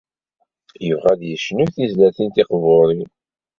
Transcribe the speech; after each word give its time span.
Yebɣa 0.85 1.09
ad 1.13 1.17
d-yecnu 1.19 1.65
tizlatin 1.73 2.29
tiqburin. 2.35 3.09